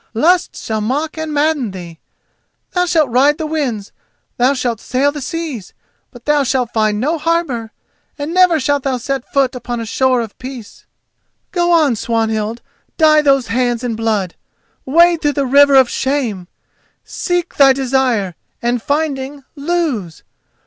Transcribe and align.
lusts 0.15 0.63
shall 0.65 0.81
mock 0.81 1.15
and 1.15 1.31
madden 1.31 1.69
thee. 1.69 1.99
Thou 2.71 2.87
shalt 2.87 3.11
ride 3.11 3.37
the 3.37 3.45
winds, 3.45 3.91
thou 4.37 4.55
shalt 4.55 4.79
sail 4.79 5.11
the 5.11 5.21
seas, 5.21 5.75
but 6.09 6.25
thou 6.25 6.41
shalt 6.41 6.73
find 6.73 6.99
no 6.99 7.19
harbour, 7.19 7.71
and 8.17 8.33
never 8.33 8.59
shalt 8.59 8.81
thou 8.81 8.97
set 8.97 9.31
foot 9.31 9.53
upon 9.53 9.79
a 9.79 9.85
shore 9.85 10.21
of 10.21 10.35
peace. 10.39 10.87
"Go 11.51 11.71
on, 11.71 11.95
Swanhild—dye 11.95 13.21
those 13.21 13.49
hands 13.49 13.83
in 13.83 13.95
blood—wade 13.95 15.21
through 15.21 15.33
the 15.33 15.45
river 15.45 15.75
of 15.75 15.87
shame! 15.87 16.47
Seek 17.03 17.57
thy 17.57 17.71
desire, 17.71 18.33
and 18.59 18.81
finding, 18.81 19.43
lose! 19.55 20.23